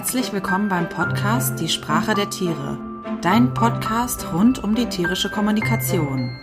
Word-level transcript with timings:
Herzlich 0.00 0.32
willkommen 0.32 0.70
beim 0.70 0.88
Podcast 0.88 1.60
Die 1.60 1.68
Sprache 1.68 2.14
der 2.14 2.30
Tiere, 2.30 2.78
dein 3.20 3.52
Podcast 3.52 4.32
rund 4.32 4.64
um 4.64 4.74
die 4.74 4.86
tierische 4.86 5.30
Kommunikation. 5.30 6.40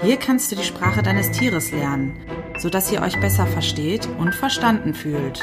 Hier 0.00 0.16
kannst 0.16 0.50
du 0.50 0.56
die 0.56 0.64
Sprache 0.64 1.02
deines 1.02 1.30
Tieres 1.30 1.70
lernen, 1.72 2.16
sodass 2.58 2.90
ihr 2.90 3.02
euch 3.02 3.20
besser 3.20 3.46
versteht 3.46 4.08
und 4.18 4.34
verstanden 4.34 4.94
fühlt. 4.94 5.42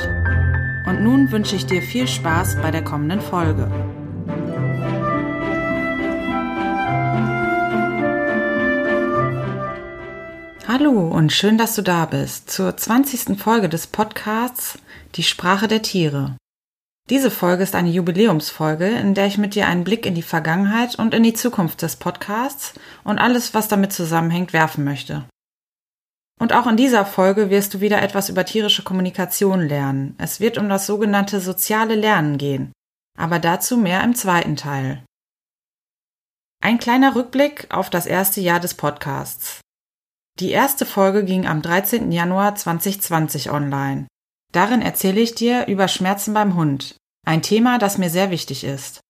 Und 0.87 1.03
nun 1.03 1.31
wünsche 1.31 1.55
ich 1.55 1.67
dir 1.67 1.83
viel 1.83 2.07
Spaß 2.07 2.55
bei 2.59 2.71
der 2.71 2.83
kommenden 2.83 3.21
Folge. 3.21 3.69
Hallo 10.67 11.07
und 11.07 11.31
schön, 11.31 11.59
dass 11.59 11.75
du 11.75 11.83
da 11.83 12.07
bist 12.07 12.49
zur 12.49 12.75
20. 12.75 13.39
Folge 13.39 13.69
des 13.69 13.85
Podcasts 13.85 14.79
Die 15.13 15.23
Sprache 15.23 15.67
der 15.67 15.83
Tiere. 15.83 16.35
Diese 17.09 17.29
Folge 17.29 17.63
ist 17.63 17.75
eine 17.75 17.89
Jubiläumsfolge, 17.89 18.87
in 18.87 19.13
der 19.13 19.27
ich 19.27 19.37
mit 19.37 19.55
dir 19.55 19.67
einen 19.67 19.83
Blick 19.83 20.05
in 20.05 20.15
die 20.15 20.21
Vergangenheit 20.21 20.95
und 20.95 21.13
in 21.13 21.23
die 21.23 21.33
Zukunft 21.33 21.81
des 21.81 21.97
Podcasts 21.97 22.73
und 23.03 23.19
alles, 23.19 23.53
was 23.53 23.67
damit 23.67 23.91
zusammenhängt, 23.91 24.53
werfen 24.53 24.85
möchte. 24.85 25.25
Und 26.39 26.53
auch 26.53 26.65
in 26.65 26.77
dieser 26.77 27.05
Folge 27.05 27.49
wirst 27.49 27.73
du 27.73 27.81
wieder 27.81 28.01
etwas 28.01 28.29
über 28.29 28.45
tierische 28.45 28.83
Kommunikation 28.83 29.61
lernen. 29.61 30.15
Es 30.17 30.39
wird 30.39 30.57
um 30.57 30.69
das 30.69 30.85
sogenannte 30.85 31.41
soziale 31.41 31.95
Lernen 31.95 32.37
gehen, 32.37 32.71
aber 33.17 33.39
dazu 33.39 33.77
mehr 33.77 34.03
im 34.03 34.15
zweiten 34.15 34.55
Teil. 34.55 35.03
Ein 36.61 36.79
kleiner 36.79 37.15
Rückblick 37.15 37.67
auf 37.69 37.89
das 37.89 38.05
erste 38.05 38.39
Jahr 38.39 38.61
des 38.61 38.73
Podcasts. 38.75 39.59
Die 40.39 40.51
erste 40.51 40.85
Folge 40.85 41.25
ging 41.25 41.45
am 41.45 41.61
13. 41.61 42.11
Januar 42.11 42.55
2020 42.55 43.51
online. 43.51 44.07
Darin 44.53 44.81
erzähle 44.81 45.19
ich 45.19 45.35
dir 45.35 45.67
über 45.67 45.87
Schmerzen 45.87 46.33
beim 46.33 46.55
Hund, 46.55 46.95
ein 47.25 47.41
Thema, 47.41 47.79
das 47.79 47.97
mir 47.97 48.09
sehr 48.09 48.29
wichtig 48.29 48.63
ist. 48.63 49.01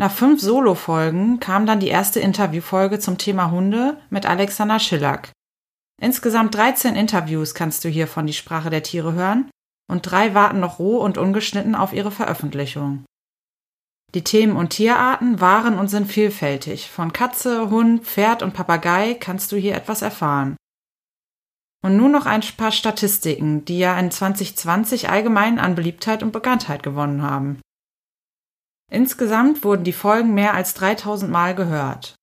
Nach 0.00 0.12
fünf 0.12 0.40
Solo-Folgen 0.40 1.40
kam 1.40 1.66
dann 1.66 1.80
die 1.80 1.88
erste 1.88 2.20
Interviewfolge 2.20 3.00
zum 3.00 3.18
Thema 3.18 3.50
Hunde 3.50 4.00
mit 4.10 4.24
Alexander 4.24 4.78
Schillack. 4.78 5.32
Insgesamt 6.00 6.54
13 6.54 6.94
Interviews 6.94 7.54
kannst 7.54 7.84
du 7.84 7.88
hier 7.88 8.06
von 8.06 8.26
die 8.26 8.32
Sprache 8.32 8.70
der 8.70 8.84
Tiere 8.84 9.14
hören 9.14 9.50
und 9.90 10.02
drei 10.02 10.34
warten 10.34 10.60
noch 10.60 10.78
roh 10.78 10.98
und 10.98 11.18
ungeschnitten 11.18 11.74
auf 11.74 11.92
ihre 11.92 12.12
Veröffentlichung. 12.12 13.04
Die 14.14 14.22
Themen 14.22 14.56
und 14.56 14.70
Tierarten 14.70 15.40
waren 15.40 15.76
und 15.76 15.88
sind 15.88 16.06
vielfältig. 16.06 16.88
Von 16.88 17.12
Katze, 17.12 17.68
Hund, 17.68 18.04
Pferd 18.04 18.44
und 18.44 18.54
Papagei 18.54 19.14
kannst 19.14 19.50
du 19.50 19.56
hier 19.56 19.74
etwas 19.74 20.02
erfahren. 20.02 20.56
Und 21.84 21.96
nun 21.96 22.10
noch 22.10 22.26
ein 22.26 22.42
paar 22.56 22.72
Statistiken, 22.72 23.64
die 23.64 23.78
ja 23.78 23.98
in 23.98 24.10
2020 24.10 25.10
allgemein 25.10 25.58
an 25.58 25.74
Beliebtheit 25.74 26.22
und 26.22 26.32
Bekanntheit 26.32 26.82
gewonnen 26.82 27.22
haben. 27.22 27.60
Insgesamt 28.90 29.62
wurden 29.64 29.84
die 29.84 29.92
Folgen 29.92 30.34
mehr 30.34 30.54
als 30.54 30.74
3000 30.74 31.30
Mal 31.30 31.54
gehört. 31.54 32.14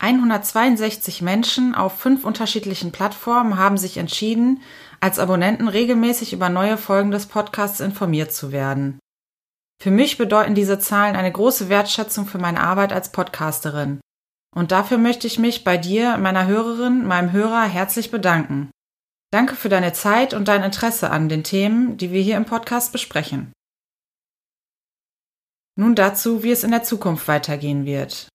162 0.00 1.22
Menschen 1.22 1.74
auf 1.74 1.98
fünf 1.98 2.24
unterschiedlichen 2.24 2.92
Plattformen 2.92 3.58
haben 3.58 3.78
sich 3.78 3.96
entschieden, 3.96 4.62
als 5.00 5.18
Abonnenten 5.18 5.68
regelmäßig 5.68 6.32
über 6.32 6.48
neue 6.48 6.76
Folgen 6.76 7.10
des 7.10 7.26
Podcasts 7.26 7.80
informiert 7.80 8.32
zu 8.32 8.52
werden. 8.52 8.98
Für 9.80 9.90
mich 9.90 10.18
bedeuten 10.18 10.54
diese 10.54 10.78
Zahlen 10.78 11.16
eine 11.16 11.30
große 11.30 11.68
Wertschätzung 11.68 12.26
für 12.26 12.38
meine 12.38 12.60
Arbeit 12.60 12.92
als 12.92 13.12
Podcasterin. 13.12 14.00
Und 14.54 14.72
dafür 14.72 14.98
möchte 14.98 15.26
ich 15.26 15.38
mich 15.38 15.64
bei 15.64 15.76
dir, 15.76 16.16
meiner 16.16 16.46
Hörerin, 16.46 17.06
meinem 17.06 17.32
Hörer 17.32 17.64
herzlich 17.64 18.10
bedanken. 18.10 18.70
Danke 19.34 19.56
für 19.56 19.68
deine 19.68 19.92
Zeit 19.92 20.32
und 20.32 20.46
dein 20.46 20.62
Interesse 20.62 21.10
an 21.10 21.28
den 21.28 21.42
Themen, 21.42 21.96
die 21.96 22.12
wir 22.12 22.22
hier 22.22 22.36
im 22.36 22.44
Podcast 22.44 22.92
besprechen. 22.92 23.52
Nun 25.76 25.96
dazu, 25.96 26.44
wie 26.44 26.52
es 26.52 26.62
in 26.62 26.70
der 26.70 26.84
Zukunft 26.84 27.26
weitergehen 27.26 27.84
wird. 27.84 28.28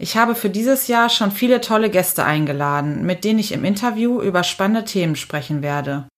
Ich 0.00 0.16
habe 0.16 0.34
für 0.34 0.48
dieses 0.48 0.86
Jahr 0.86 1.10
schon 1.10 1.30
viele 1.30 1.60
tolle 1.60 1.90
Gäste 1.90 2.24
eingeladen, 2.24 3.04
mit 3.04 3.22
denen 3.22 3.38
ich 3.38 3.52
im 3.52 3.66
Interview 3.66 4.22
über 4.22 4.44
spannende 4.44 4.86
Themen 4.86 5.14
sprechen 5.14 5.60
werde. 5.60 6.08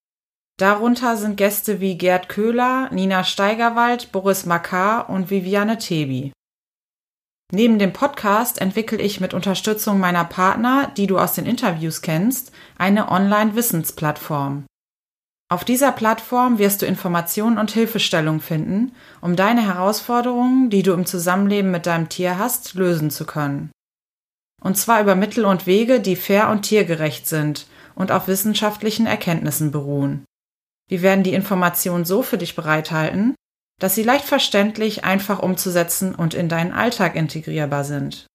Darunter 0.56 1.16
sind 1.16 1.36
Gäste 1.36 1.80
wie 1.80 1.98
Gerd 1.98 2.28
Köhler, 2.28 2.90
Nina 2.92 3.24
Steigerwald, 3.24 4.12
Boris 4.12 4.46
Makar 4.46 5.10
und 5.10 5.30
Viviane 5.30 5.78
Tebi. 5.78 6.30
Neben 7.52 7.78
dem 7.80 7.92
Podcast 7.92 8.60
entwickle 8.60 8.98
ich 8.98 9.20
mit 9.20 9.34
Unterstützung 9.34 9.98
meiner 9.98 10.24
Partner, 10.24 10.92
die 10.96 11.08
du 11.08 11.18
aus 11.18 11.34
den 11.34 11.46
Interviews 11.46 12.00
kennst, 12.00 12.52
eine 12.78 13.10
Online-Wissensplattform. 13.10 14.64
Auf 15.52 15.64
dieser 15.64 15.90
Plattform 15.90 16.58
wirst 16.58 16.80
du 16.80 16.86
Informationen 16.86 17.58
und 17.58 17.72
Hilfestellung 17.72 18.40
finden, 18.40 18.92
um 19.20 19.34
deine 19.34 19.62
Herausforderungen, 19.66 20.70
die 20.70 20.84
du 20.84 20.92
im 20.92 21.06
Zusammenleben 21.06 21.72
mit 21.72 21.86
deinem 21.86 22.08
Tier 22.08 22.38
hast, 22.38 22.74
lösen 22.74 23.10
zu 23.10 23.26
können. 23.26 23.72
Und 24.62 24.76
zwar 24.76 25.00
über 25.00 25.16
Mittel 25.16 25.44
und 25.44 25.66
Wege, 25.66 25.98
die 25.98 26.14
fair 26.14 26.50
und 26.50 26.62
tiergerecht 26.62 27.26
sind 27.26 27.66
und 27.96 28.12
auf 28.12 28.28
wissenschaftlichen 28.28 29.06
Erkenntnissen 29.06 29.72
beruhen. 29.72 30.24
Wir 30.88 31.02
werden 31.02 31.24
die 31.24 31.34
Informationen 31.34 32.04
so 32.04 32.22
für 32.22 32.38
dich 32.38 32.54
bereithalten, 32.54 33.34
dass 33.80 33.96
sie 33.96 34.04
leicht 34.04 34.24
verständlich, 34.24 35.04
einfach 35.04 35.40
umzusetzen 35.40 36.14
und 36.14 36.34
in 36.34 36.48
deinen 36.48 36.72
Alltag 36.72 37.16
integrierbar 37.16 37.82
sind. 37.82 38.26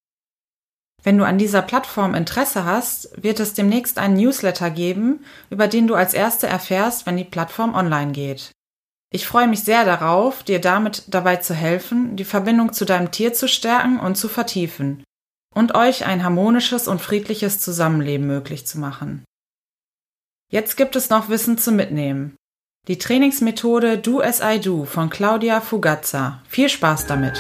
Wenn 1.02 1.18
du 1.18 1.24
an 1.24 1.38
dieser 1.38 1.62
Plattform 1.62 2.16
Interesse 2.16 2.66
hast, 2.66 3.12
wird 3.22 3.40
es 3.40 3.54
demnächst 3.54 4.00
einen 4.00 4.18
Newsletter 4.18 4.72
geben, 4.72 5.24
über 5.52 5.68
den 5.68 5.88
du 5.88 5.94
als 5.94 6.16
Erste 6.16 6.48
erfährst, 6.48 7.06
wenn 7.06 7.16
die 7.16 7.24
Plattform 7.24 7.76
online 7.76 8.12
geht. 8.12 8.52
Ich 9.12 9.28
freue 9.28 9.48
mich 9.48 9.64
sehr 9.64 9.86
darauf, 9.86 10.44
dir 10.44 10.60
damit 10.60 11.04
dabei 11.08 11.38
zu 11.38 11.54
helfen, 11.54 12.18
die 12.18 12.26
Verbindung 12.26 12.74
zu 12.74 12.86
deinem 12.86 13.12
Tier 13.12 13.34
zu 13.34 13.48
stärken 13.48 14.00
und 14.00 14.16
zu 14.16 14.28
vertiefen 14.28 15.04
und 15.54 15.76
euch 15.76 16.06
ein 16.06 16.24
harmonisches 16.24 16.88
und 16.88 17.02
friedliches 17.02 17.60
Zusammenleben 17.60 18.26
möglich 18.26 18.66
zu 18.66 18.80
machen. 18.80 19.24
Jetzt 20.52 20.76
gibt 20.76 20.96
es 20.96 21.10
noch 21.10 21.30
Wissen 21.30 21.58
zu 21.58 21.72
mitnehmen. 21.72 22.36
Die 22.88 23.00
Trainingsmethode 23.00 23.98
Do 23.98 24.22
as 24.22 24.42
I 24.44 24.60
Do 24.60 24.86
von 24.86 25.10
Claudia 25.10 25.60
Fugazza. 25.60 26.42
Viel 26.48 26.70
Spaß 26.70 27.08
damit! 27.08 27.34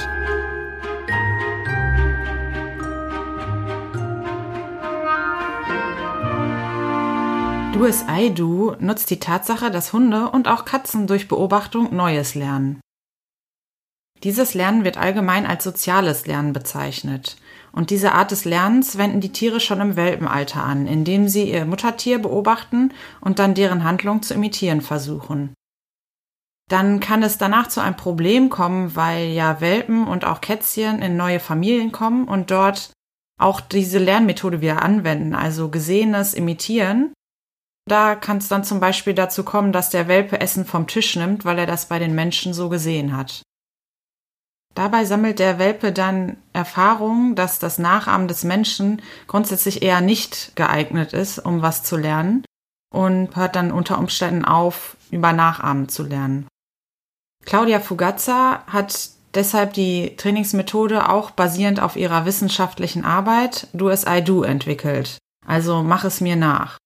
Do 7.73 7.85
as 7.85 8.03
I 8.09 8.34
Do 8.34 8.75
nutzt 8.79 9.11
die 9.11 9.19
Tatsache, 9.19 9.69
dass 9.69 9.94
Hunde 9.94 10.31
und 10.31 10.47
auch 10.47 10.66
Katzen 10.66 11.05
durch 11.05 11.28
Beobachtung 11.28 11.95
Neues 11.95 12.34
lernen. 12.34 12.81
Dieses 14.23 14.55
Lernen 14.55 14.84
wird 14.84 14.97
allgemein 14.97 15.45
als 15.45 15.63
soziales 15.63 16.25
Lernen 16.25 16.53
bezeichnet. 16.53 17.35
Und 17.75 17.90
diese 17.90 18.13
Art 18.13 18.31
des 18.31 18.46
Lernens 18.46 18.97
wenden 18.97 19.19
die 19.19 19.34
Tiere 19.34 19.59
schon 19.59 19.81
im 19.81 19.97
Welpenalter 19.97 20.63
an, 20.63 20.88
indem 20.88 21.28
sie 21.28 21.52
ihr 21.52 21.66
Muttertier 21.66 22.19
beobachten 22.19 22.94
und 23.19 23.38
dann 23.38 23.53
deren 23.53 23.84
Handlung 23.84 24.24
zu 24.24 24.34
imitieren 24.34 24.80
versuchen. 24.80 25.53
Dann 26.69 27.02
kann 27.02 27.22
es 27.22 27.38
danach 27.38 27.68
zu 27.68 27.81
einem 27.81 27.97
Problem 27.97 28.50
kommen, 28.50 28.96
weil 28.96 29.28
ja 29.28 29.59
Welpen 29.59 30.08
und 30.08 30.24
auch 30.24 30.40
Kätzchen 30.40 31.02
in 31.02 31.18
neue 31.18 31.41
Familien 31.41 31.91
kommen 31.91 32.28
und 32.28 32.50
dort 32.50 32.91
auch 33.38 33.59
diese 33.59 34.00
Lernmethode 34.00 34.62
wieder 34.62 34.81
anwenden, 34.81 35.35
also 35.35 35.69
Gesehenes 35.69 36.34
imitieren. 36.34 37.14
Da 37.88 38.16
kann 38.16 38.38
es 38.38 38.47
dann 38.47 38.64
zum 38.64 38.80
Beispiel 38.80 39.14
dazu 39.14 39.44
kommen, 39.44 39.74
dass 39.74 39.90
der 39.90 40.08
Welpe 40.08 40.40
Essen 40.40 40.66
vom 40.66 40.88
Tisch 40.88 41.16
nimmt, 41.18 41.44
weil 41.44 41.59
er 41.59 41.68
das 41.68 41.88
bei 41.88 42.00
den 42.00 42.16
Menschen 42.16 42.53
so 42.53 42.69
gesehen 42.69 43.16
hat. 43.16 43.44
Dabei 44.75 45.06
sammelt 45.06 45.40
der 45.40 45.58
Welpe 45.58 45.94
dann 45.94 46.36
Erfahrungen, 46.52 47.36
dass 47.36 47.59
das 47.59 47.80
Nachahmen 47.80 48.28
des 48.28 48.44
Menschen 48.44 49.02
grundsätzlich 49.25 49.82
eher 49.82 50.02
nicht 50.02 50.52
geeignet 50.55 51.14
ist, 51.14 51.40
um 51.40 51.61
was 51.61 51.84
zu 51.84 51.96
lernen 51.96 52.44
und 52.94 53.35
hört 53.38 53.55
dann 53.55 53.72
unter 53.72 53.97
Umständen 53.97 54.44
auf, 54.44 54.97
über 55.11 55.32
Nachahmen 55.32 55.88
zu 55.88 56.03
lernen. 56.03 56.47
Claudia 57.46 57.79
Fugazza 57.79 58.64
hat 58.67 59.11
deshalb 59.34 59.73
die 59.73 60.16
Trainingsmethode 60.17 61.09
auch 61.09 61.32
basierend 61.32 61.79
auf 61.79 61.96
ihrer 61.96 62.26
wissenschaftlichen 62.26 63.05
Arbeit 63.05 63.67
Do 63.72 63.90
as 63.90 64.05
I 64.05 64.22
Do 64.22 64.44
entwickelt. 64.44 65.17
Also 65.47 65.84
mach 65.84 66.03
es 66.03 66.20
mir 66.20 66.35
nach. 66.35 66.78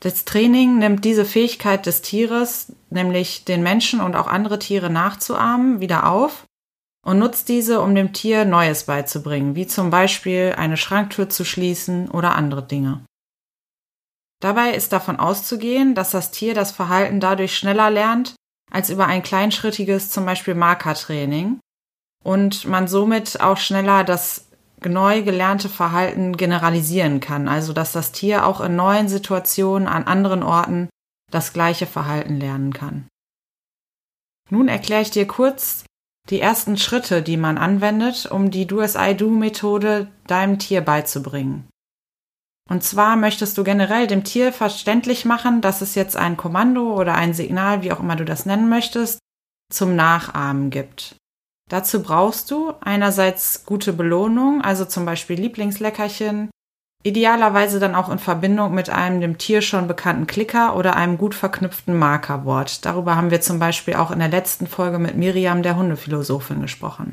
Das 0.00 0.24
Training 0.24 0.78
nimmt 0.78 1.04
diese 1.04 1.24
Fähigkeit 1.24 1.86
des 1.86 2.02
Tieres, 2.02 2.72
nämlich 2.90 3.44
den 3.44 3.62
Menschen 3.62 4.00
und 4.00 4.14
auch 4.14 4.26
andere 4.26 4.58
Tiere 4.58 4.90
nachzuahmen, 4.90 5.80
wieder 5.80 6.08
auf 6.08 6.44
und 7.04 7.18
nutzt 7.18 7.48
diese, 7.48 7.80
um 7.80 7.94
dem 7.94 8.12
Tier 8.12 8.44
Neues 8.44 8.84
beizubringen, 8.84 9.54
wie 9.54 9.66
zum 9.66 9.90
Beispiel 9.90 10.54
eine 10.56 10.76
Schranktür 10.76 11.28
zu 11.28 11.44
schließen 11.44 12.10
oder 12.10 12.34
andere 12.34 12.62
Dinge. 12.62 13.04
Dabei 14.40 14.74
ist 14.74 14.92
davon 14.92 15.18
auszugehen, 15.18 15.94
dass 15.94 16.10
das 16.10 16.30
Tier 16.30 16.54
das 16.54 16.72
Verhalten 16.72 17.20
dadurch 17.20 17.56
schneller 17.56 17.90
lernt 17.90 18.34
als 18.70 18.90
über 18.90 19.06
ein 19.06 19.22
kleinschrittiges 19.22 20.10
zum 20.10 20.26
Beispiel 20.26 20.54
Markertraining 20.54 21.60
und 22.24 22.64
man 22.64 22.88
somit 22.88 23.40
auch 23.40 23.58
schneller 23.58 24.04
das 24.04 24.48
neu 24.84 25.22
gelernte 25.22 25.68
Verhalten 25.68 26.36
generalisieren 26.36 27.20
kann, 27.20 27.48
also 27.48 27.72
dass 27.72 27.92
das 27.92 28.12
Tier 28.12 28.46
auch 28.46 28.60
in 28.60 28.76
neuen 28.76 29.08
Situationen 29.08 29.88
an 29.88 30.04
anderen 30.04 30.42
Orten 30.42 30.88
das 31.30 31.52
gleiche 31.52 31.86
Verhalten 31.86 32.38
lernen 32.38 32.72
kann. 32.72 33.08
Nun 34.50 34.68
erkläre 34.68 35.02
ich 35.02 35.10
dir 35.10 35.26
kurz, 35.26 35.84
die 36.30 36.40
ersten 36.40 36.76
Schritte, 36.76 37.22
die 37.22 37.36
man 37.36 37.58
anwendet, 37.58 38.26
um 38.26 38.50
die 38.50 38.66
Do-as-I-Do-Methode 38.66 40.08
deinem 40.26 40.58
Tier 40.58 40.80
beizubringen. 40.80 41.68
Und 42.68 42.82
zwar 42.82 43.16
möchtest 43.16 43.58
du 43.58 43.64
generell 43.64 44.06
dem 44.06 44.24
Tier 44.24 44.52
verständlich 44.52 45.26
machen, 45.26 45.60
dass 45.60 45.82
es 45.82 45.94
jetzt 45.94 46.16
ein 46.16 46.38
Kommando 46.38 46.98
oder 46.98 47.14
ein 47.14 47.34
Signal, 47.34 47.82
wie 47.82 47.92
auch 47.92 48.00
immer 48.00 48.16
du 48.16 48.24
das 48.24 48.46
nennen 48.46 48.70
möchtest, 48.70 49.18
zum 49.70 49.96
Nachahmen 49.96 50.70
gibt. 50.70 51.16
Dazu 51.68 52.02
brauchst 52.02 52.50
du 52.50 52.72
einerseits 52.80 53.64
gute 53.66 53.92
Belohnung, 53.92 54.62
also 54.62 54.84
zum 54.84 55.04
Beispiel 55.04 55.38
Lieblingsleckerchen, 55.38 56.50
idealerweise 57.04 57.78
dann 57.78 57.94
auch 57.94 58.08
in 58.08 58.18
Verbindung 58.18 58.74
mit 58.74 58.90
einem 58.90 59.20
dem 59.20 59.38
Tier 59.38 59.60
schon 59.62 59.86
bekannten 59.86 60.26
Klicker 60.26 60.74
oder 60.74 60.96
einem 60.96 61.18
gut 61.18 61.34
verknüpften 61.34 61.96
Markerwort. 61.96 62.84
Darüber 62.84 63.14
haben 63.14 63.30
wir 63.30 63.42
zum 63.42 63.58
Beispiel 63.58 63.94
auch 63.94 64.10
in 64.10 64.18
der 64.18 64.28
letzten 64.28 64.66
Folge 64.66 64.98
mit 64.98 65.14
Miriam, 65.14 65.62
der 65.62 65.76
Hundephilosophin, 65.76 66.62
gesprochen. 66.62 67.12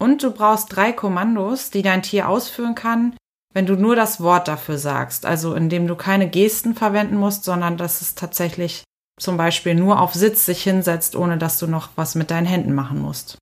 Und 0.00 0.22
du 0.24 0.32
brauchst 0.32 0.74
drei 0.74 0.92
Kommandos, 0.92 1.70
die 1.70 1.82
dein 1.82 2.02
Tier 2.02 2.28
ausführen 2.28 2.74
kann, 2.74 3.16
wenn 3.54 3.66
du 3.66 3.76
nur 3.76 3.94
das 3.94 4.20
Wort 4.20 4.48
dafür 4.48 4.78
sagst, 4.78 5.26
also 5.26 5.54
indem 5.54 5.86
du 5.86 5.94
keine 5.94 6.28
Gesten 6.28 6.74
verwenden 6.74 7.16
musst, 7.16 7.44
sondern 7.44 7.76
dass 7.76 8.00
es 8.00 8.16
tatsächlich 8.16 8.82
zum 9.20 9.36
Beispiel 9.36 9.76
nur 9.76 10.00
auf 10.00 10.14
Sitz 10.14 10.44
sich 10.44 10.62
hinsetzt, 10.62 11.14
ohne 11.14 11.38
dass 11.38 11.58
du 11.58 11.68
noch 11.68 11.90
was 11.94 12.16
mit 12.16 12.32
deinen 12.32 12.46
Händen 12.46 12.74
machen 12.74 13.00
musst. 13.00 13.38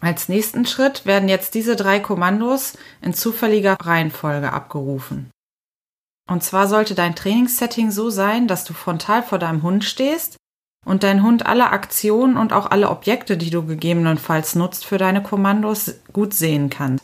Als 0.00 0.28
nächsten 0.28 0.66
Schritt 0.66 1.06
werden 1.06 1.28
jetzt 1.28 1.54
diese 1.54 1.76
drei 1.76 2.00
Kommandos 2.00 2.76
in 3.00 3.14
zufälliger 3.14 3.76
Reihenfolge 3.80 4.52
abgerufen. 4.52 5.30
Und 6.28 6.42
zwar 6.42 6.68
sollte 6.68 6.94
dein 6.94 7.14
Trainingssetting 7.14 7.90
so 7.90 8.10
sein, 8.10 8.48
dass 8.48 8.64
du 8.64 8.72
frontal 8.72 9.22
vor 9.22 9.38
deinem 9.38 9.62
Hund 9.62 9.84
stehst 9.84 10.36
und 10.84 11.02
dein 11.02 11.22
Hund 11.22 11.46
alle 11.46 11.70
Aktionen 11.70 12.36
und 12.36 12.52
auch 12.52 12.70
alle 12.70 12.90
Objekte, 12.90 13.36
die 13.36 13.50
du 13.50 13.64
gegebenenfalls 13.66 14.54
nutzt 14.54 14.84
für 14.84 14.98
deine 14.98 15.22
Kommandos, 15.22 15.94
gut 16.12 16.34
sehen 16.34 16.70
kann. 16.70 17.00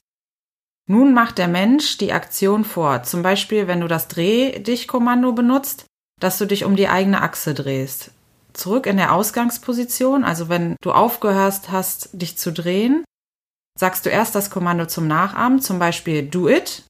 Nun 0.87 1.15
macht 1.15 1.39
der 1.39 1.49
Mensch 1.49 1.99
die 1.99 2.13
Aktion 2.13 2.65
vor, 2.65 3.03
zum 3.05 3.23
Beispiel 3.23 3.69
wenn 3.69 3.81
du 3.81 3.89
das 3.89 4.09
Dreh-Dich-Kommando 4.09 5.33
benutzt, 5.33 5.87
dass 6.19 6.39
du 6.39 6.47
dich 6.47 6.65
um 6.65 6.77
die 6.77 6.89
eigene 6.89 7.23
Achse 7.23 7.55
drehst. 7.55 8.11
Zurück 8.53 8.87
in 8.87 8.97
der 8.97 9.13
Ausgangsposition, 9.13 10.25
also 10.25 10.49
wenn 10.49 10.77
du 10.83 10.93
aufgehört 10.93 11.71
hast, 11.71 12.11
dich 12.13 12.37
zu 12.37 12.53
drehen, 12.53 13.05
sagst 13.79 14.05
du 14.05 14.11
erst 14.11 14.35
das 14.35 14.51
Kommando 14.51 14.87
zum 14.87 15.07
Nachahmen, 15.07 15.61
zum 15.61 15.79
Beispiel 15.79 16.29
do 16.29 16.49
it, 16.49 16.85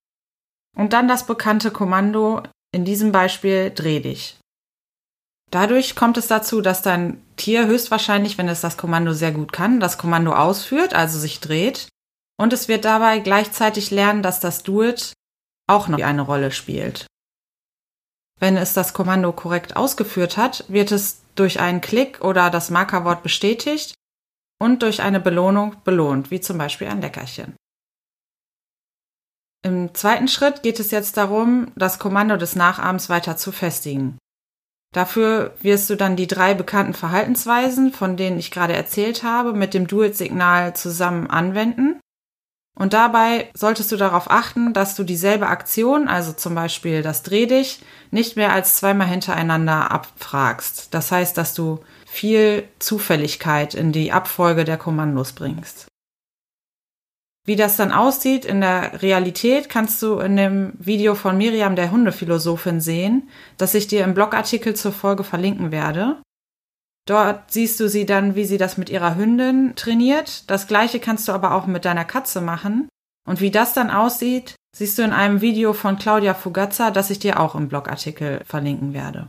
und 0.76 0.92
dann 0.92 1.08
das 1.08 1.26
bekannte 1.26 1.70
Kommando, 1.70 2.42
in 2.72 2.84
diesem 2.84 3.12
Beispiel 3.12 3.70
dreh 3.74 4.00
dich. 4.00 4.38
Dadurch 5.50 5.96
kommt 5.96 6.16
es 6.16 6.28
dazu, 6.28 6.60
dass 6.60 6.82
dein 6.82 7.20
Tier 7.36 7.66
höchstwahrscheinlich, 7.66 8.38
wenn 8.38 8.48
es 8.48 8.60
das 8.60 8.76
Kommando 8.76 9.12
sehr 9.12 9.32
gut 9.32 9.52
kann, 9.52 9.80
das 9.80 9.98
Kommando 9.98 10.32
ausführt, 10.32 10.94
also 10.94 11.18
sich 11.18 11.40
dreht, 11.40 11.88
und 12.38 12.52
es 12.52 12.68
wird 12.68 12.84
dabei 12.84 13.18
gleichzeitig 13.18 13.90
lernen, 13.90 14.22
dass 14.22 14.40
das 14.40 14.62
Do 14.62 14.82
It 14.82 15.12
auch 15.68 15.88
noch 15.88 16.00
eine 16.00 16.22
Rolle 16.22 16.52
spielt. 16.52 17.06
Wenn 18.38 18.56
es 18.56 18.72
das 18.72 18.94
Kommando 18.94 19.32
korrekt 19.32 19.76
ausgeführt 19.76 20.36
hat, 20.36 20.64
wird 20.68 20.92
es 20.92 21.19
durch 21.34 21.60
einen 21.60 21.80
Klick 21.80 22.20
oder 22.22 22.50
das 22.50 22.70
Markerwort 22.70 23.22
bestätigt 23.22 23.94
und 24.60 24.82
durch 24.82 25.02
eine 25.02 25.20
Belohnung 25.20 25.76
belohnt, 25.84 26.30
wie 26.30 26.40
zum 26.40 26.58
Beispiel 26.58 26.88
ein 26.88 27.00
Leckerchen. 27.00 27.54
Im 29.62 29.94
zweiten 29.94 30.28
Schritt 30.28 30.62
geht 30.62 30.80
es 30.80 30.90
jetzt 30.90 31.16
darum, 31.16 31.72
das 31.76 31.98
Kommando 31.98 32.36
des 32.36 32.56
Nachahmens 32.56 33.10
weiter 33.10 33.36
zu 33.36 33.52
festigen. 33.52 34.18
Dafür 34.92 35.54
wirst 35.60 35.88
du 35.90 35.96
dann 35.96 36.16
die 36.16 36.26
drei 36.26 36.54
bekannten 36.54 36.94
Verhaltensweisen, 36.94 37.92
von 37.92 38.16
denen 38.16 38.38
ich 38.38 38.50
gerade 38.50 38.72
erzählt 38.72 39.22
habe, 39.22 39.52
mit 39.52 39.74
dem 39.74 39.86
Do-It-Signal 39.86 40.74
zusammen 40.74 41.28
anwenden 41.28 41.99
und 42.80 42.94
dabei 42.94 43.50
solltest 43.52 43.92
du 43.92 43.96
darauf 43.96 44.30
achten, 44.30 44.72
dass 44.72 44.94
du 44.94 45.04
dieselbe 45.04 45.48
Aktion, 45.48 46.08
also 46.08 46.32
zum 46.32 46.54
Beispiel 46.54 47.02
das 47.02 47.22
Dreh 47.22 47.44
dich, 47.44 47.80
nicht 48.10 48.36
mehr 48.36 48.54
als 48.54 48.76
zweimal 48.76 49.06
hintereinander 49.06 49.90
abfragst. 49.90 50.94
Das 50.94 51.12
heißt, 51.12 51.36
dass 51.36 51.52
du 51.52 51.80
viel 52.06 52.66
Zufälligkeit 52.78 53.74
in 53.74 53.92
die 53.92 54.12
Abfolge 54.12 54.64
der 54.64 54.78
Kommandos 54.78 55.34
bringst. 55.34 55.88
Wie 57.44 57.56
das 57.56 57.76
dann 57.76 57.92
aussieht 57.92 58.46
in 58.46 58.62
der 58.62 59.02
Realität, 59.02 59.68
kannst 59.68 60.00
du 60.00 60.18
in 60.18 60.38
dem 60.38 60.72
Video 60.78 61.14
von 61.14 61.36
Miriam, 61.36 61.76
der 61.76 61.90
Hundephilosophin, 61.90 62.80
sehen, 62.80 63.28
das 63.58 63.74
ich 63.74 63.88
dir 63.88 64.04
im 64.04 64.14
Blogartikel 64.14 64.72
zur 64.72 64.92
Folge 64.92 65.22
verlinken 65.22 65.70
werde. 65.70 66.16
Dort 67.06 67.50
siehst 67.52 67.80
du 67.80 67.88
sie 67.88 68.06
dann, 68.06 68.34
wie 68.34 68.44
sie 68.44 68.58
das 68.58 68.76
mit 68.76 68.90
ihrer 68.90 69.16
Hündin 69.16 69.74
trainiert. 69.74 70.48
Das 70.50 70.66
gleiche 70.66 71.00
kannst 71.00 71.28
du 71.28 71.32
aber 71.32 71.54
auch 71.54 71.66
mit 71.66 71.84
deiner 71.84 72.04
Katze 72.04 72.40
machen. 72.40 72.88
Und 73.26 73.40
wie 73.40 73.50
das 73.50 73.74
dann 73.74 73.90
aussieht, 73.90 74.54
siehst 74.76 74.98
du 74.98 75.02
in 75.02 75.12
einem 75.12 75.40
Video 75.40 75.72
von 75.72 75.98
Claudia 75.98 76.34
Fugazza, 76.34 76.90
das 76.90 77.10
ich 77.10 77.18
dir 77.18 77.40
auch 77.40 77.54
im 77.54 77.68
Blogartikel 77.68 78.42
verlinken 78.44 78.92
werde. 78.92 79.28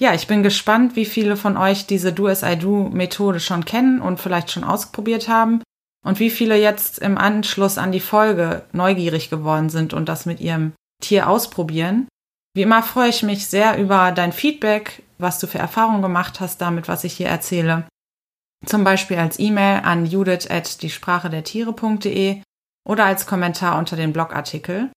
Ja, 0.00 0.12
ich 0.12 0.26
bin 0.26 0.42
gespannt, 0.42 0.94
wie 0.94 1.06
viele 1.06 1.36
von 1.36 1.56
euch 1.56 1.86
diese 1.86 2.12
Do 2.12 2.26
as 2.26 2.42
I 2.42 2.56
Do 2.56 2.90
Methode 2.90 3.40
schon 3.40 3.64
kennen 3.64 4.00
und 4.00 4.20
vielleicht 4.20 4.50
schon 4.50 4.64
ausprobiert 4.64 5.28
haben 5.28 5.62
und 6.04 6.20
wie 6.20 6.30
viele 6.30 6.56
jetzt 6.56 6.98
im 6.98 7.16
Anschluss 7.16 7.78
an 7.78 7.92
die 7.92 8.00
Folge 8.00 8.64
neugierig 8.72 9.30
geworden 9.30 9.70
sind 9.70 9.94
und 9.94 10.08
das 10.08 10.26
mit 10.26 10.40
ihrem 10.40 10.72
Tier 11.02 11.28
ausprobieren. 11.28 12.08
Wie 12.56 12.62
immer 12.62 12.82
freue 12.82 13.10
ich 13.10 13.22
mich 13.22 13.48
sehr 13.48 13.76
über 13.76 14.12
dein 14.12 14.32
Feedback, 14.32 15.02
was 15.18 15.38
du 15.38 15.46
für 15.46 15.58
Erfahrungen 15.58 16.00
gemacht 16.00 16.40
hast 16.40 16.58
damit, 16.62 16.88
was 16.88 17.04
ich 17.04 17.12
hier 17.12 17.28
erzähle. 17.28 17.86
Zum 18.64 18.82
Beispiel 18.82 19.18
als 19.18 19.38
E-Mail 19.38 19.82
an 19.84 20.06
judith 20.06 20.48
at 20.48 20.80
die 20.80 20.88
Sprache 20.88 21.28
der 21.28 21.44
Tiere.de 21.44 22.40
oder 22.88 23.04
als 23.04 23.26
Kommentar 23.26 23.76
unter 23.76 23.96
den 23.96 24.14
Blogartikel. 24.14 24.90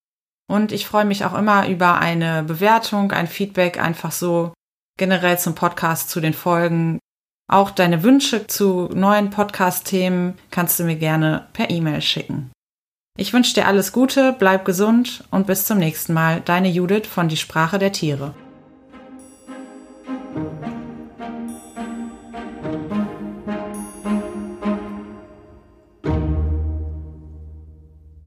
Und 0.50 0.72
ich 0.72 0.88
freue 0.88 1.04
mich 1.04 1.26
auch 1.26 1.38
immer 1.38 1.68
über 1.68 2.00
eine 2.00 2.44
Bewertung, 2.44 3.12
ein 3.12 3.28
Feedback, 3.28 3.78
einfach 3.78 4.14
so 4.14 4.54
generell 4.98 5.38
zum 5.38 5.54
Podcast, 5.54 6.10
zu 6.10 6.22
den 6.22 6.34
Folgen. 6.34 6.98
Auch 7.52 7.72
deine 7.72 8.04
Wünsche 8.04 8.48
zu 8.48 8.88
neuen 8.94 9.32
Podcast-Themen 9.32 10.40
kannst 10.50 10.80
du 10.80 10.86
mir 10.86 10.96
gerne 10.96 11.50
per 11.52 11.70
E-Mail 11.70 12.02
schicken. 12.02 12.52
Ich 13.20 13.34
wünsche 13.34 13.54
dir 13.54 13.68
alles 13.68 13.92
Gute, 13.92 14.34
bleib 14.40 14.64
gesund 14.64 15.26
und 15.30 15.46
bis 15.46 15.66
zum 15.66 15.78
nächsten 15.78 16.14
Mal. 16.14 16.42
Deine 16.46 16.70
Judith 16.70 17.06
von 17.06 17.28
Die 17.28 17.36
Sprache 17.36 17.78
der 17.78 17.92
Tiere. 17.92 18.34